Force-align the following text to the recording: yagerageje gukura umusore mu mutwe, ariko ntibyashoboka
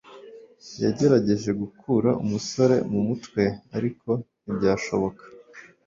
yagerageje 0.83 1.49
gukura 1.61 2.09
umusore 2.23 2.75
mu 2.91 2.99
mutwe, 3.07 3.43
ariko 3.77 4.09
ntibyashoboka 4.43 5.23